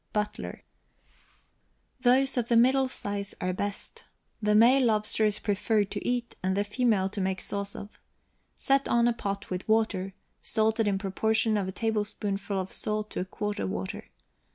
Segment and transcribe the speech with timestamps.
[0.13, 0.63] BUTLER.
[1.99, 4.05] Those of the middle size are best.
[4.41, 7.99] The male lobster is preferred to eat, and the female to make sauce of.
[8.55, 13.19] Set on a pot with water, salted in proportion of a tablespoonful of salt to
[13.19, 14.05] a quart of water.